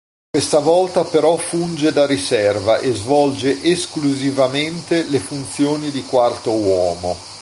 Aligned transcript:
Questa 0.31 0.57
volta 0.57 1.03
però 1.03 1.37
funge 1.37 1.91
da 1.91 2.07
riserva 2.07 2.79
e 2.79 2.91
svolge 2.95 3.61
esclusivamente 3.61 5.03
le 5.07 5.19
funzioni 5.19 5.91
di 5.91 6.03
quarto 6.07 6.49
uomo. 6.51 7.15